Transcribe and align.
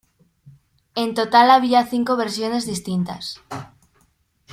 En 1.03 1.09
total 1.19 1.47
había 1.51 1.85
cinco 1.93 2.13
versiones 2.23 2.65
distintas. 2.65 3.25